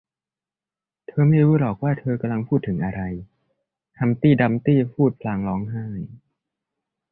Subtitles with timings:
[1.07, 3.01] เธอไม่รู้หรอกว่าเธอกำลังพูดถึงอะไร
[3.99, 5.85] ฮัมพ์ตี้ดัมพ์ตี้พูดพลางร้องไห้